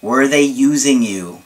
[0.00, 1.42] were they using you?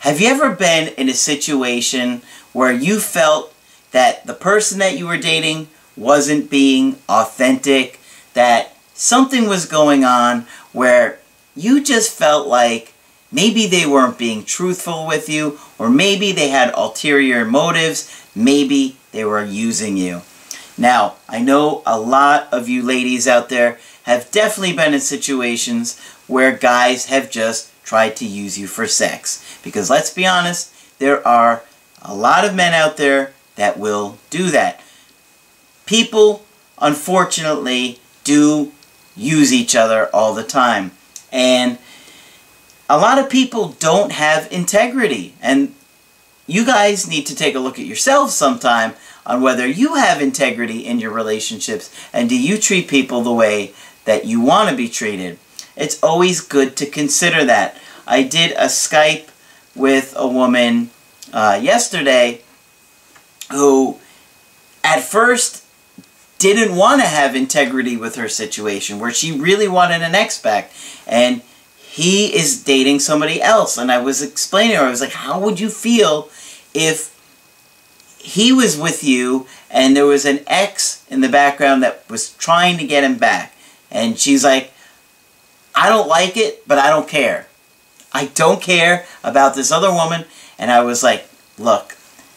[0.00, 3.54] Have you ever been in a situation where you felt
[3.92, 8.00] that the person that you were dating wasn't being authentic,
[8.34, 11.20] that something was going on where
[11.56, 12.92] you just felt like
[13.30, 19.24] maybe they weren't being truthful with you, or maybe they had ulterior motives, maybe they
[19.24, 20.22] were using you.
[20.76, 25.98] Now, I know a lot of you ladies out there have definitely been in situations
[26.26, 29.58] where guys have just tried to use you for sex.
[29.62, 31.62] Because let's be honest, there are
[32.02, 34.80] a lot of men out there that will do that.
[35.86, 36.44] People,
[36.80, 38.72] unfortunately, do
[39.16, 40.92] use each other all the time.
[41.30, 41.78] And
[42.88, 45.34] a lot of people don't have integrity.
[45.40, 45.74] And
[46.46, 50.84] you guys need to take a look at yourselves sometime on whether you have integrity
[50.84, 53.72] in your relationships and do you treat people the way
[54.04, 55.38] that you want to be treated.
[55.76, 57.76] It's always good to consider that.
[58.06, 59.28] I did a Skype
[59.74, 60.90] with a woman
[61.32, 62.42] uh, yesterday
[63.50, 63.98] who
[64.82, 65.64] at first
[66.38, 70.70] didn't want to have integrity with her situation where she really wanted an ex back
[71.06, 71.42] and
[71.78, 75.58] he is dating somebody else and I was explaining her I was like how would
[75.58, 76.28] you feel
[76.74, 77.14] if
[78.24, 82.78] he was with you and there was an ex in the background that was trying
[82.78, 83.54] to get him back.
[83.90, 84.72] And she's like,
[85.74, 87.48] I don't like it, but I don't care.
[88.12, 90.24] I don't care about this other woman.
[90.58, 91.96] And I was like, look,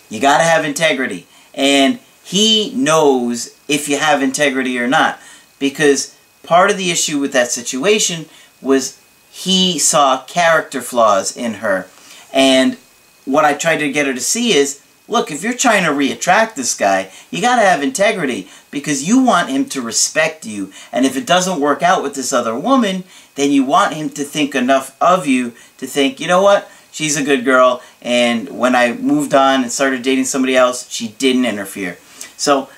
[0.09, 1.27] you got to have integrity.
[1.53, 5.19] And he knows if you have integrity or not.
[5.59, 8.25] Because part of the issue with that situation
[8.61, 11.87] was he saw character flaws in her.
[12.33, 12.77] And
[13.25, 16.55] what I tried to get her to see is Look, if you're trying to reattract
[16.55, 20.71] this guy, you got to have integrity because you want him to respect you.
[20.91, 24.23] And if it doesn't work out with this other woman, then you want him to
[24.23, 26.69] think enough of you to think, you know what?
[26.91, 27.81] She's a good girl.
[28.01, 31.97] And when I moved on and started dating somebody else, she didn't interfere.
[32.35, 32.69] So,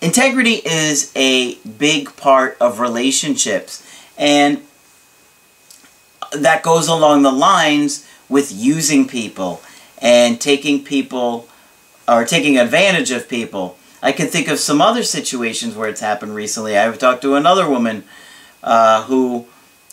[0.00, 3.84] integrity is a big part of relationships.
[4.16, 4.62] And
[6.32, 9.62] that goes along the lines with using people
[10.02, 11.48] and taking people
[12.06, 13.78] or taking advantage of people.
[14.02, 16.76] I can think of some other situations where it's happened recently.
[16.76, 18.02] I've talked to another woman
[18.62, 19.46] uh, who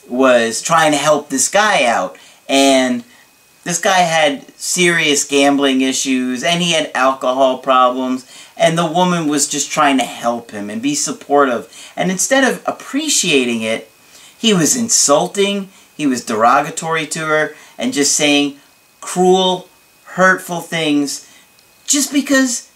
[0.07, 2.17] was trying to help this guy out,
[2.49, 3.03] and
[3.63, 8.25] this guy had serious gambling issues, and he had alcohol problems,
[8.57, 11.91] and the woman was just trying to help him and be supportive.
[11.95, 13.91] And instead of appreciating it,
[14.35, 18.57] he was insulting, he was derogatory to her, and just saying
[19.01, 19.68] cruel,
[20.19, 21.25] hurtful things
[21.85, 22.69] just because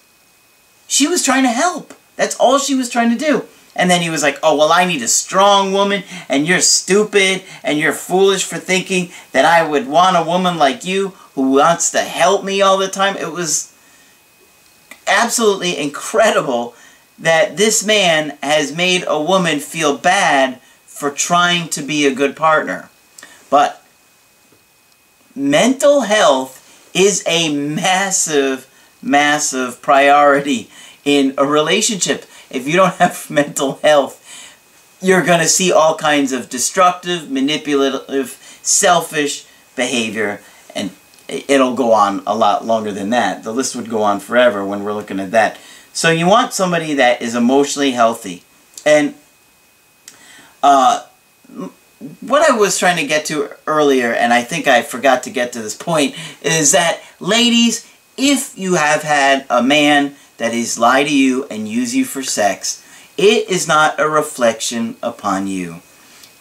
[0.87, 1.93] she was trying to help.
[2.15, 3.43] That's all she was trying to do.
[3.75, 7.43] And then he was like, oh, well, I need a strong woman, and you're stupid,
[7.63, 11.91] and you're foolish for thinking that I would want a woman like you who wants
[11.91, 13.17] to help me all the time.
[13.17, 13.75] It was
[15.05, 16.75] absolutely incredible
[17.19, 22.35] that this man has made a woman feel bad for trying to be a good
[22.35, 22.89] partner.
[23.49, 23.83] But
[25.35, 26.62] mental health
[26.93, 28.69] is a massive,
[29.01, 30.69] massive priority
[31.03, 32.25] in a relationship.
[32.49, 34.19] If you don't have mental health,
[35.01, 38.29] you're going to see all kinds of destructive, manipulative,
[38.61, 39.45] selfish
[39.75, 40.39] behavior,
[40.73, 40.91] and
[41.27, 43.43] it'll go on a lot longer than that.
[43.43, 45.57] The list would go on forever when we're looking at that.
[45.91, 48.43] So you want somebody that is emotionally healthy.
[48.85, 49.15] And
[50.61, 51.05] uh,
[52.21, 55.53] what I was trying to get to earlier, and I think I forgot to get
[55.53, 61.03] to this point, is that, ladies, if you have had a man that is lie
[61.03, 62.85] to you and use you for sex,
[63.17, 65.81] it is not a reflection upon you.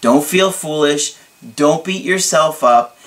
[0.01, 1.17] Don't feel foolish.
[1.57, 2.99] Don't beat yourself up.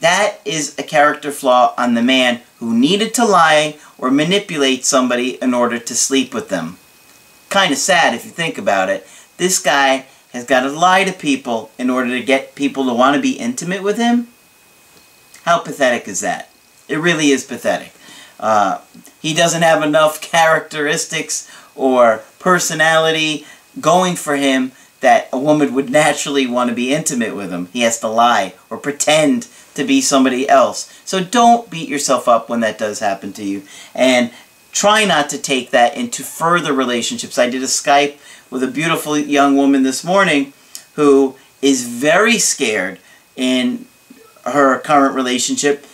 [0.00, 5.40] That is a character flaw on the man who needed to lie or manipulate somebody
[5.42, 6.78] in order to sleep with them.
[7.50, 9.06] Kind of sad if you think about it.
[9.36, 13.16] This guy has got to lie to people in order to get people to want
[13.16, 14.28] to be intimate with him?
[15.44, 16.50] How pathetic is that?
[16.88, 17.92] It really is pathetic.
[18.40, 18.80] Uh,
[19.20, 23.46] he doesn't have enough characteristics or personality
[23.80, 27.66] going for him that a woman would naturally want to be intimate with him.
[27.72, 30.92] He has to lie or pretend to be somebody else.
[31.04, 33.62] So don't beat yourself up when that does happen to you.
[33.94, 34.32] And
[34.70, 37.38] try not to take that into further relationships.
[37.38, 38.18] I did a Skype
[38.52, 40.52] with a beautiful young woman this morning
[40.94, 42.98] who is very scared
[43.34, 43.86] in
[44.44, 45.86] her current relationship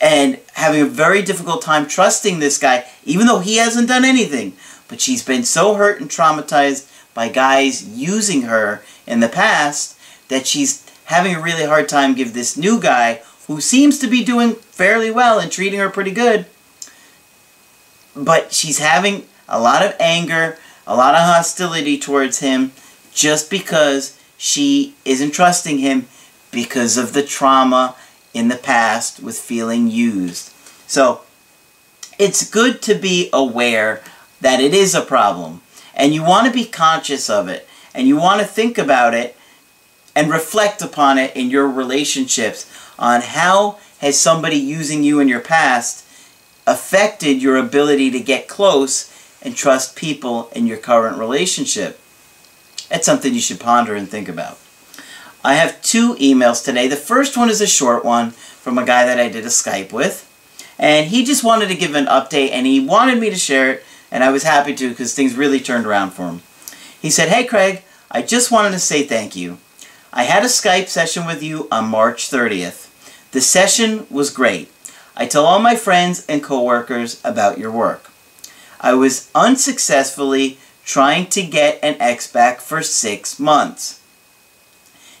[0.00, 4.52] and having a very difficult time trusting this guy, even though he hasn't done anything.
[4.86, 9.98] But she's been so hurt and traumatized by guys using her in the past
[10.28, 14.24] that she's having a really hard time give this new guy, who seems to be
[14.24, 16.46] doing fairly well and treating her pretty good,
[18.14, 22.72] but she's having a lot of anger, a lot of hostility towards him
[23.12, 26.06] just because she isn't trusting him
[26.50, 27.96] because of the trauma
[28.32, 30.52] in the past with feeling used.
[30.86, 31.22] So
[32.18, 34.02] it's good to be aware
[34.40, 35.62] that it is a problem
[35.94, 39.36] and you want to be conscious of it and you want to think about it
[40.14, 45.40] and reflect upon it in your relationships on how has somebody using you in your
[45.40, 46.06] past
[46.66, 49.12] affected your ability to get close
[49.42, 52.00] and trust people in your current relationship.
[52.88, 54.58] That's something you should ponder and think about.
[55.44, 56.88] I have two emails today.
[56.88, 59.92] The first one is a short one from a guy that I did a Skype
[59.92, 60.24] with.
[60.78, 63.84] And he just wanted to give an update and he wanted me to share it
[64.10, 66.42] and I was happy to because things really turned around for him.
[67.00, 69.58] He said, Hey Craig, I just wanted to say thank you.
[70.12, 72.90] I had a Skype session with you on March 30th.
[73.32, 74.72] The session was great.
[75.16, 78.10] I tell all my friends and coworkers about your work.
[78.80, 84.00] I was unsuccessfully trying to get an ex back for six months.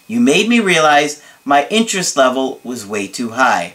[0.06, 3.74] You made me realize my interest level was way too high.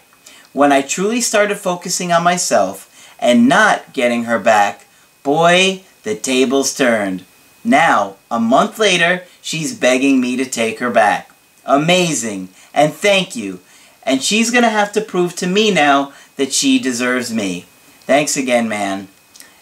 [0.53, 4.85] When I truly started focusing on myself and not getting her back,
[5.23, 7.25] boy, the tables turned.
[7.63, 11.31] Now, a month later, she's begging me to take her back.
[11.65, 13.59] Amazing, and thank you
[14.03, 17.65] and she's going to have to prove to me now that she deserves me.
[18.01, 19.07] Thanks again, man.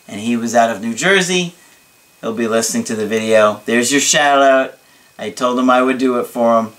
[0.09, 1.53] And he was out of New Jersey.
[2.19, 3.61] He'll be listening to the video.
[3.65, 4.73] There's your shout out.
[5.19, 6.71] I told him I would do it for him.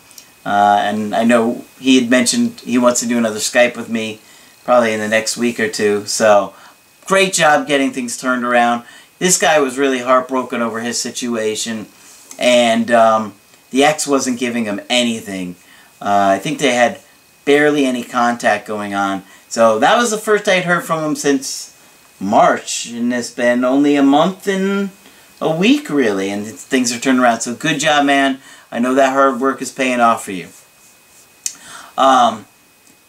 [0.44, 4.20] Uh, and I know he had mentioned he wants to do another Skype with me
[4.64, 6.06] probably in the next week or two.
[6.06, 6.54] So,
[7.06, 8.84] great job getting things turned around.
[9.18, 11.86] This guy was really heartbroken over his situation.
[12.38, 13.34] And um,
[13.70, 15.56] the ex wasn't giving him anything.
[16.00, 17.00] Uh, I think they had
[17.44, 19.22] barely any contact going on.
[19.48, 21.69] So that was the first I'd heard from him since
[22.20, 24.90] March, and it's been only a month and
[25.40, 27.40] a week, really, and things are turning around.
[27.40, 28.40] So good job, man.
[28.70, 30.48] I know that hard work is paying off for you.
[31.96, 32.46] Um,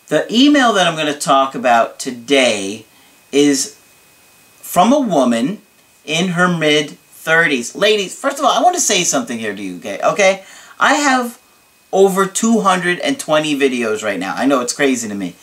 [0.08, 2.86] the email that I'm going to talk about today
[3.32, 3.78] is
[4.56, 5.62] from a woman
[6.06, 7.76] in her mid 30s.
[7.76, 10.00] Ladies, first of all, I want to say something here to you, okay?
[10.04, 10.44] Okay?
[10.80, 11.40] I have
[11.92, 14.34] over 220 videos right now.
[14.36, 15.36] I know it's crazy to me.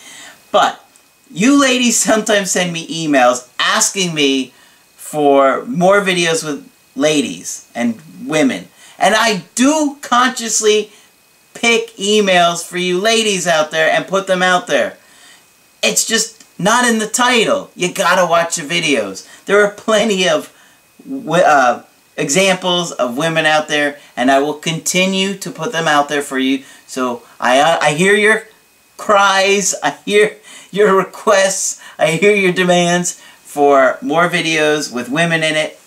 [0.51, 0.85] But
[1.31, 4.53] you ladies sometimes send me emails asking me
[4.97, 8.69] for more videos with ladies and women.
[8.99, 10.91] And I do consciously
[11.55, 14.97] pick emails for you ladies out there and put them out there.
[15.83, 17.71] It's just not in the title.
[17.75, 19.27] You gotta watch the videos.
[19.47, 20.53] There are plenty of
[21.31, 21.83] uh,
[22.17, 26.39] examples of women out there, and I will continue to put them out there for
[26.39, 26.65] you.
[26.87, 28.45] So I, uh, I hear your
[28.97, 30.37] cries, I hear
[30.71, 35.79] your requests, I hear your demands for more videos with women in it.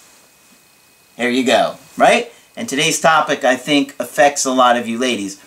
[1.17, 2.31] Here you go, right?
[2.55, 5.41] And today's topic, I think, affects a lot of you ladies.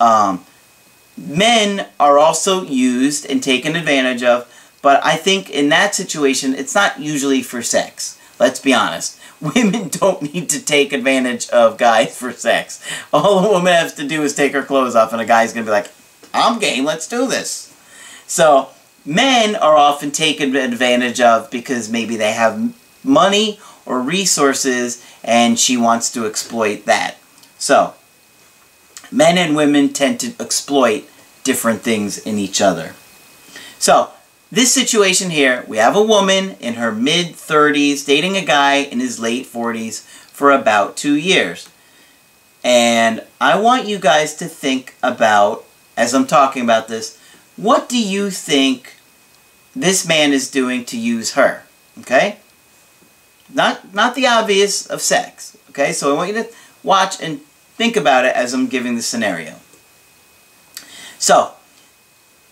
[0.00, 0.44] Um,
[1.16, 4.50] men are also used and taken advantage of,
[4.82, 8.18] but I think in that situation, it's not usually for sex.
[8.38, 9.18] Let's be honest.
[9.40, 12.84] Women don't need to take advantage of guys for sex.
[13.12, 15.64] All a woman has to do is take her clothes off and a guy's going
[15.64, 15.90] to be like,
[16.32, 17.73] I'm game, let's do this.
[18.26, 18.70] So,
[19.04, 25.76] men are often taken advantage of because maybe they have money or resources and she
[25.76, 27.16] wants to exploit that.
[27.58, 27.94] So,
[29.10, 31.08] men and women tend to exploit
[31.44, 32.94] different things in each other.
[33.78, 34.10] So,
[34.50, 39.18] this situation here, we have a woman in her mid-30s dating a guy in his
[39.18, 41.68] late 40s for about two years.
[42.62, 45.64] And I want you guys to think about,
[45.96, 47.18] as I'm talking about this,
[47.56, 48.94] what do you think
[49.74, 51.64] this man is doing to use her?
[52.00, 52.38] Okay?
[53.52, 55.56] Not, not the obvious of sex.
[55.70, 55.92] Okay?
[55.92, 56.50] So I want you to
[56.82, 57.40] watch and
[57.76, 59.56] think about it as I'm giving the scenario.
[61.18, 61.54] So,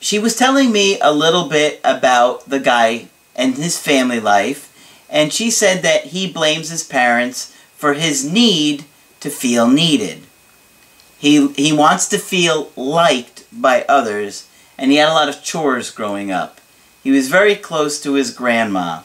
[0.00, 4.68] she was telling me a little bit about the guy and his family life,
[5.08, 8.84] and she said that he blames his parents for his need
[9.20, 10.22] to feel needed.
[11.18, 15.90] He, he wants to feel liked by others, and he had a lot of chores
[15.90, 16.60] growing up.
[17.02, 19.02] He was very close to his grandma,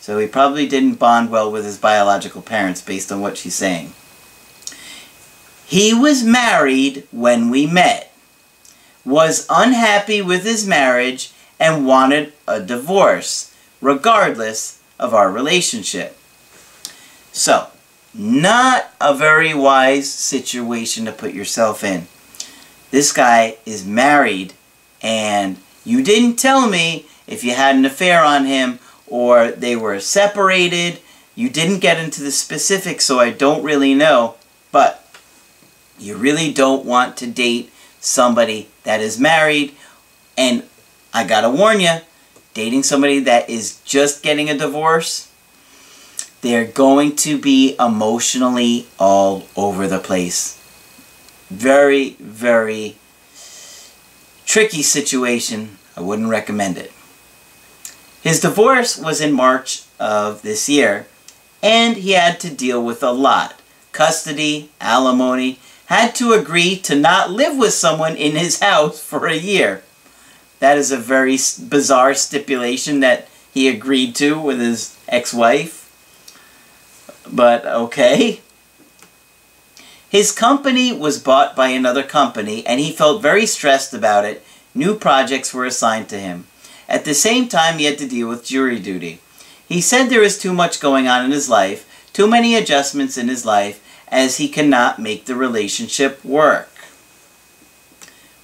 [0.00, 3.92] so he probably didn't bond well with his biological parents based on what she's saying.
[5.66, 8.12] He was married when we met,
[9.04, 16.16] was unhappy with his marriage, and wanted a divorce, regardless of our relationship.
[17.32, 17.68] So,
[18.14, 22.06] not a very wise situation to put yourself in.
[22.90, 24.54] This guy is married
[25.02, 30.00] and you didn't tell me if you had an affair on him or they were
[30.00, 31.00] separated.
[31.34, 34.34] You didn't get into the specifics, so I don't really know.
[34.72, 35.04] But
[35.98, 39.74] you really don't want to date somebody that is married.
[40.36, 40.64] And
[41.12, 41.98] I gotta warn you,
[42.54, 45.30] dating somebody that is just getting a divorce,
[46.40, 50.54] they're going to be emotionally all over the place.
[51.50, 52.96] Very, very
[54.48, 55.78] tricky situation.
[55.96, 56.90] I wouldn't recommend it.
[58.22, 61.06] His divorce was in March of this year,
[61.62, 63.60] and he had to deal with a lot.
[63.92, 69.36] Custody, alimony, had to agree to not live with someone in his house for a
[69.36, 69.82] year.
[70.58, 71.38] That is a very
[71.68, 75.78] bizarre stipulation that he agreed to with his ex-wife
[77.32, 78.40] but okay.
[80.10, 84.44] His company was bought by another company, and he felt very stressed about it.
[84.74, 86.46] New projects were assigned to him.
[86.88, 89.20] At the same time, he had to deal with jury duty.
[89.68, 93.28] He said there is too much going on in his life, too many adjustments in
[93.28, 96.70] his life, as he cannot make the relationship work.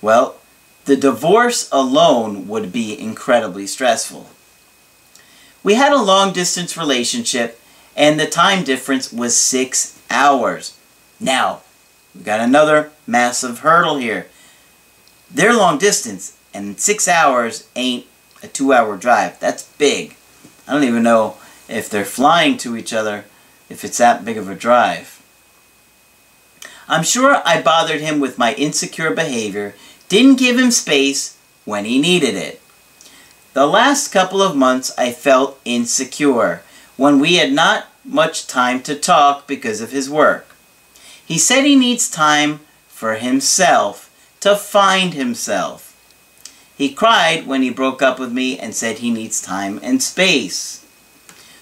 [0.03, 0.37] Well,
[0.85, 4.29] the divorce alone would be incredibly stressful.
[5.63, 7.59] We had a long distance relationship
[7.97, 10.77] and the time difference was six hours.
[11.21, 11.63] Now,
[12.15, 14.27] we've got another massive hurdle here.
[15.31, 18.07] They're long distance, and six hours ain't
[18.43, 19.41] a two hour drive.
[19.41, 20.17] That's big.
[20.67, 21.37] I don't even know
[21.69, 23.25] if they're flying to each other,
[23.69, 25.23] if it's that big of a drive.
[26.87, 29.75] I'm sure I bothered him with my insecure behavior,
[30.09, 32.61] didn't give him space when he needed it.
[33.55, 36.63] The last couple of months I felt insecure
[36.97, 40.54] when we had not much time to talk because of his work.
[41.27, 45.91] He said he needs time for himself, to find himself.
[46.77, 50.85] He cried when he broke up with me and said he needs time and space.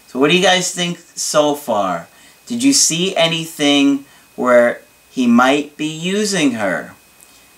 [0.08, 2.08] So what do you guys think so far?
[2.46, 4.04] Did you see anything
[4.36, 6.94] where he might be using her?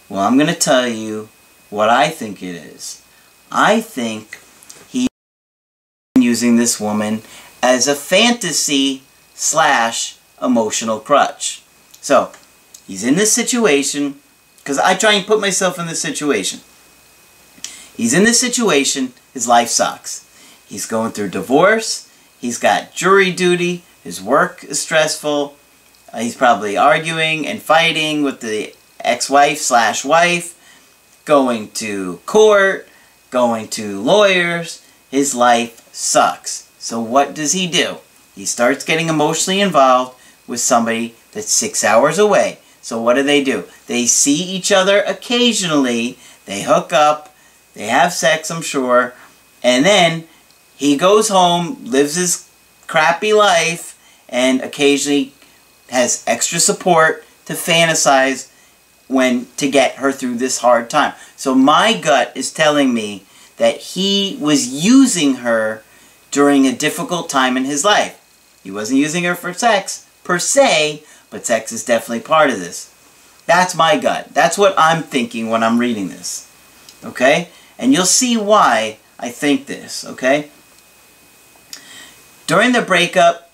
[0.09, 1.31] Well, I'm going to tell you
[1.71, 3.03] what I think it is.
[3.51, 4.39] I think
[4.89, 5.09] he's
[6.17, 7.23] using this woman
[7.63, 9.03] as a fantasy
[9.35, 11.64] slash emotional crutch.
[12.05, 12.33] So,
[12.87, 14.17] he's in this situation,
[14.59, 16.61] because I try and put myself in this situation.
[17.97, 20.29] He's in this situation, his life sucks.
[20.69, 22.07] He's going through divorce,
[22.39, 25.57] he's got jury duty, his work is stressful,
[26.13, 30.61] uh, he's probably arguing and fighting with the ex-wife slash wife,
[31.25, 32.87] going to court,
[33.31, 34.85] going to lawyers.
[35.11, 36.69] His life sucks.
[36.79, 37.97] So what does he do?
[38.35, 42.59] He starts getting emotionally involved with somebody that's six hours away.
[42.81, 43.65] So what do they do?
[43.87, 47.35] They see each other occasionally, they hook up,
[47.75, 49.15] they have sex, I'm sure,
[49.63, 50.25] and then
[50.77, 52.49] he goes home, lives his
[52.87, 53.99] crappy life,
[54.29, 55.33] and occasionally
[55.91, 58.51] has extra support to fantasize
[59.09, 61.15] when to get her through this hard time.
[61.37, 63.25] So my gut is telling me
[63.57, 65.83] that he was using her
[66.31, 68.21] during a difficult time in his life.
[68.63, 72.95] He wasn't using her for sex, per se, but sex is definitely part of this.
[73.45, 74.33] That's my gut.
[74.33, 76.49] That's what I'm thinking when I'm reading this.
[77.05, 77.49] Okay?
[77.77, 80.49] And you'll see why I think this, okay?
[82.47, 83.51] During the breakup,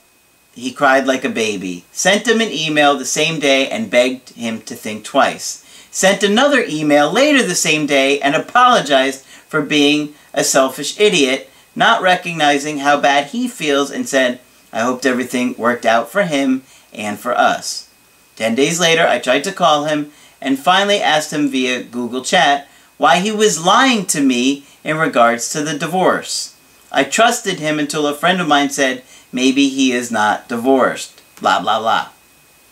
[0.53, 1.87] he cried like a baby.
[1.91, 5.65] Sent him an email the same day and begged him to think twice.
[5.91, 12.03] Sent another email later the same day and apologized for being a selfish idiot not
[12.03, 14.39] recognizing how bad he feels and said,
[14.71, 17.89] I hoped everything worked out for him and for us.
[18.37, 22.69] Ten days later, I tried to call him and finally asked him via Google Chat
[22.97, 26.57] why he was lying to me in regards to the divorce.
[26.93, 31.23] I trusted him until a friend of mine said maybe he is not divorced.
[31.41, 32.09] Blah, blah, blah.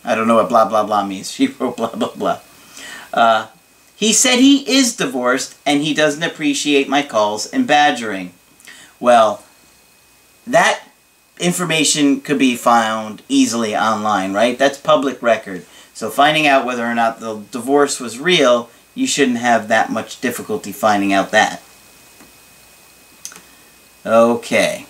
[0.03, 1.31] I don't know what blah, blah, blah means.
[1.39, 2.39] She wrote blah, blah, blah.
[3.13, 3.47] Uh,
[3.95, 8.33] he said he is divorced and he doesn't appreciate my calls and badgering.
[8.99, 9.43] Well,
[10.47, 10.81] that
[11.39, 14.57] information could be found easily online, right?
[14.57, 15.65] That's public record.
[15.93, 20.21] So finding out whether or not the divorce was real, you shouldn't have that much
[20.21, 21.61] difficulty finding out that.
[24.05, 24.85] Okay.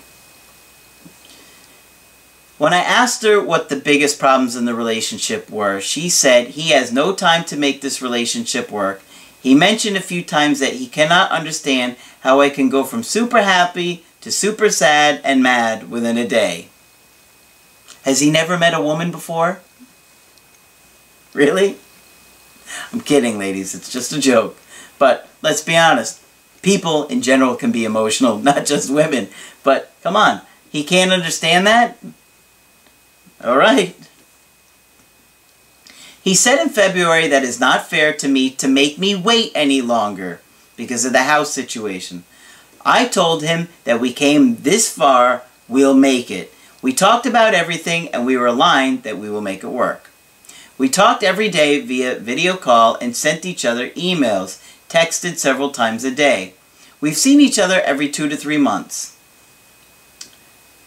[2.58, 6.70] When I asked her what the biggest problems in the relationship were, she said he
[6.70, 9.02] has no time to make this relationship work.
[9.40, 13.40] He mentioned a few times that he cannot understand how I can go from super
[13.40, 16.68] happy to super sad and mad within a day.
[18.02, 19.60] Has he never met a woman before?
[21.32, 21.76] Really?
[22.92, 23.74] I'm kidding, ladies.
[23.74, 24.56] It's just a joke.
[24.98, 26.22] But let's be honest.
[26.62, 29.28] People in general can be emotional, not just women.
[29.62, 30.42] But come on.
[30.70, 31.98] He can't understand that?
[33.42, 33.96] Alright.
[36.22, 39.80] He said in February that it's not fair to me to make me wait any
[39.80, 40.40] longer
[40.76, 42.24] because of the house situation.
[42.84, 46.52] I told him that we came this far, we'll make it.
[46.82, 50.10] We talked about everything and we were aligned that we will make it work.
[50.78, 56.04] We talked every day via video call and sent each other emails, texted several times
[56.04, 56.54] a day.
[57.00, 59.16] We've seen each other every two to three months.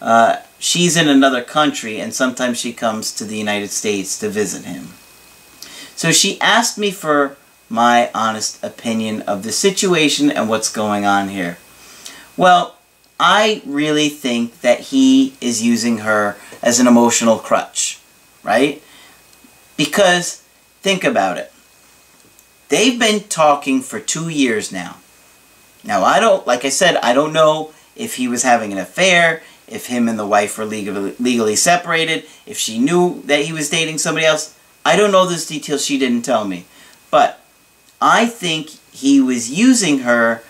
[0.01, 4.65] Uh, she's in another country and sometimes she comes to the United States to visit
[4.65, 4.89] him.
[5.95, 7.37] So she asked me for
[7.69, 11.57] my honest opinion of the situation and what's going on here.
[12.35, 12.77] Well,
[13.19, 17.99] I really think that he is using her as an emotional crutch,
[18.43, 18.81] right?
[19.77, 20.43] Because,
[20.81, 21.51] think about it.
[22.69, 24.97] They've been talking for two years now.
[25.83, 29.43] Now, I don't, like I said, I don't know if he was having an affair,
[29.67, 33.69] if him and the wife were legally, legally separated, if she knew that he was
[33.69, 34.57] dating somebody else.
[34.85, 35.85] I don't know those details.
[35.85, 36.65] She didn't tell me.
[37.11, 37.39] But
[38.01, 40.43] I think he was using her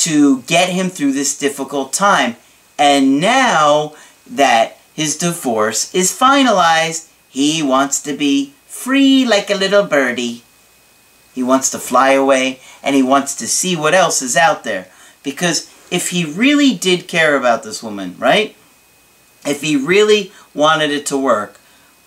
[0.00, 2.36] to get him through this difficult time.
[2.78, 3.94] And now
[4.26, 10.42] that his divorce is finalized, he wants to be free like a little birdie.
[11.34, 14.88] He wants to fly away and he wants to see what else is out there.
[15.22, 18.56] Because if he really did care about this woman, right?
[19.44, 21.60] If he really wanted it to work,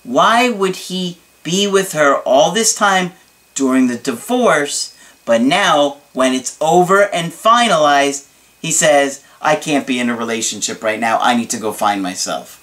[0.04, 3.12] why would he be with her all this time
[3.54, 8.28] during the divorce, but now when it's over and finalized,
[8.62, 11.20] he says, I can't be in a relationship right now.
[11.20, 12.60] I need to go find myself.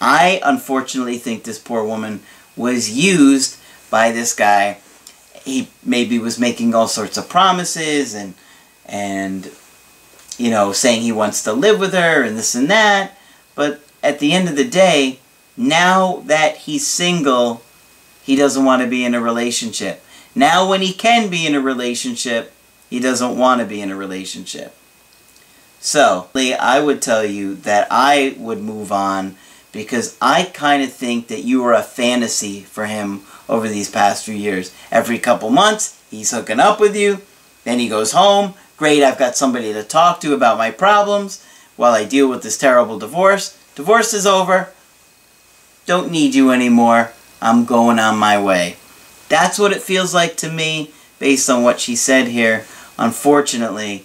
[0.00, 2.20] I unfortunately think this poor woman
[2.56, 3.58] was used
[3.90, 4.78] by this guy.
[5.44, 8.34] He maybe was making all sorts of promises and
[8.84, 9.50] and
[10.38, 13.16] you know saying he wants to live with her and this and that.
[13.54, 15.20] But at the end of the day,
[15.56, 17.62] now that he's single,
[18.22, 20.02] he doesn't want to be in a relationship.
[20.36, 22.52] Now when he can be in a relationship,
[22.90, 24.76] he doesn't want to be in a relationship.
[25.80, 29.36] So, I would tell you that I would move on
[29.72, 34.26] because I kind of think that you were a fantasy for him over these past
[34.26, 34.74] few years.
[34.90, 37.22] Every couple months, he's hooking up with you,
[37.64, 38.54] then he goes home.
[38.76, 41.42] Great, I've got somebody to talk to about my problems
[41.76, 43.58] while I deal with this terrible divorce.
[43.74, 44.70] Divorce is over.
[45.86, 47.12] Don't need you anymore.
[47.40, 48.76] I'm going on my way.
[49.28, 52.66] That's what it feels like to me based on what she said here.
[52.98, 54.04] Unfortunately,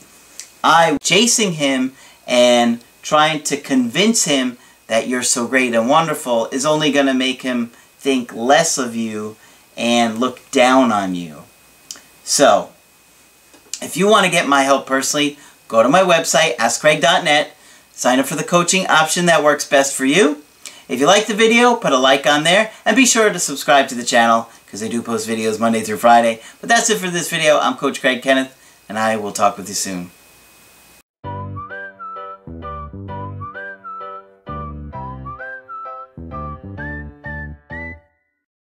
[0.64, 1.94] I chasing him
[2.28, 4.58] and trying to convince him
[4.88, 8.96] that you're so great and wonderful is only going to make him think less of
[8.96, 9.38] you
[9.78, 11.44] and look down on you.
[12.24, 12.72] So,
[13.82, 17.56] if you want to get my help personally, go to my website, AskCraig.net,
[17.94, 20.44] sign up for the coaching option that works best for you.
[20.88, 23.88] If you like the video, put a like on there, and be sure to subscribe
[23.88, 26.40] to the channel, because I do post videos Monday through Friday.
[26.62, 27.60] But that's it for this video.
[27.60, 28.58] I'm Coach Craig Kenneth,
[28.88, 30.12] and I will talk with you soon.